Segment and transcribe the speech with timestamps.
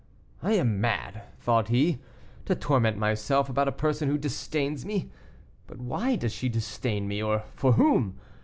[0.41, 1.99] "I am mad," thought he,
[2.45, 5.11] "to torment myself about a person who disdains me.
[5.67, 8.19] But why does she disdain me, or for whom?